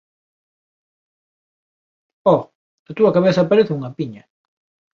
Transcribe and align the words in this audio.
O, 2.33 2.35
a 2.89 2.91
túa 2.97 3.15
cabeza 3.15 3.47
parece 3.49 3.75
unha 3.77 3.93
piña. 3.97 4.23